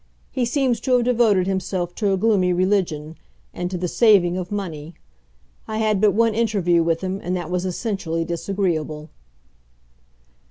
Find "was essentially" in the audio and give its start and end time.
7.51-8.25